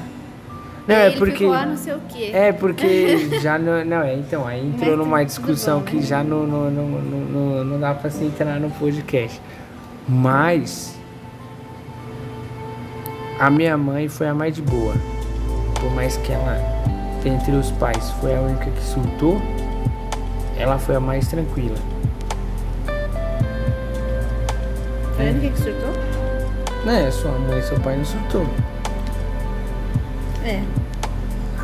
Não, 0.86 0.94
é 0.94 1.06
ele 1.06 1.16
porque. 1.16 1.38
ficou, 1.38 1.52
ah, 1.54 1.64
não 1.64 1.76
sei 1.78 1.94
o 1.94 2.00
quê. 2.08 2.30
É 2.32 2.52
porque 2.52 3.30
já 3.40 3.58
não. 3.58 3.82
Não, 3.84 4.02
é, 4.02 4.14
então, 4.14 4.46
aí 4.46 4.66
entrou 4.66 4.98
numa 4.98 5.24
discussão 5.24 5.80
bom, 5.80 5.86
que 5.86 5.96
né? 5.96 6.02
já 6.02 6.22
não, 6.22 6.46
não, 6.46 6.70
não, 6.70 6.88
não, 6.88 7.64
não, 7.64 7.80
dá 7.80 7.94
pra 7.94 8.10
se 8.10 8.22
entrar 8.22 8.60
no 8.60 8.70
podcast. 8.72 9.40
Mas 10.06 10.94
a 13.40 13.48
minha 13.48 13.78
mãe 13.78 14.08
foi 14.08 14.28
a 14.28 14.34
mais 14.34 14.54
de 14.54 14.60
boa. 14.60 14.94
Por 15.80 15.90
mais 15.94 16.18
que 16.18 16.32
ela, 16.32 16.58
dentre 17.22 17.52
os 17.52 17.70
pais, 17.72 18.10
foi 18.20 18.36
a 18.36 18.40
única 18.40 18.70
que 18.70 18.82
surtou, 18.82 19.40
ela 20.58 20.78
foi 20.78 20.96
a 20.96 21.00
mais 21.00 21.28
tranquila. 21.28 21.76
Foi 25.16 25.26
ele 25.26 25.50
que 25.50 25.58
surtou? 25.60 25.90
Né, 26.84 27.10
sua 27.10 27.32
mãe 27.32 27.58
e 27.58 27.62
seu 27.62 27.78
pai 27.80 27.96
não 27.96 28.04
surtou. 28.04 28.46
É. 30.44 30.60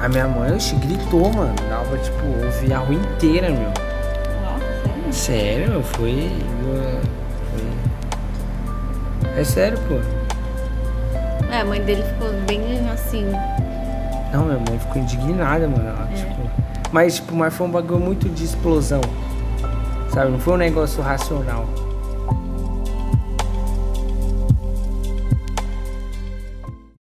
A 0.03 0.09
minha 0.09 0.27
mãe, 0.27 0.55
oxe, 0.55 0.75
gritou, 0.77 1.31
mano. 1.33 1.55
Dava, 1.69 1.99
tipo, 1.99 2.25
ouvir 2.45 2.73
a 2.73 2.79
rua 2.79 2.95
inteira, 2.95 3.51
meu. 3.51 3.69
Nossa, 3.69 4.65
sério? 5.13 5.13
Sério, 5.13 5.83
foi. 5.83 6.33
foi... 7.53 9.41
É 9.41 9.45
sério, 9.45 9.79
pô. 9.89 9.97
É, 11.53 11.61
a 11.61 11.65
mãe 11.65 11.83
dele 11.83 12.03
ficou 12.03 12.33
bem 12.47 12.89
assim. 12.91 13.27
Não, 14.33 14.45
minha 14.47 14.59
mãe 14.59 14.79
ficou 14.79 15.03
indignada, 15.03 15.67
mano. 15.69 15.87
Ela, 15.87 16.09
É. 16.11 16.15
tipo... 16.17 16.30
Mas, 16.93 17.17
tipo, 17.17 17.35
mas 17.35 17.55
foi 17.55 17.67
um 17.67 17.71
bagulho 17.71 18.01
muito 18.01 18.29
de 18.29 18.45
explosão. 18.45 19.01
Sabe? 20.13 20.31
Não 20.31 20.41
foi 20.41 20.55
um 20.55 20.59
negócio 20.59 21.03
racional. 21.03 21.69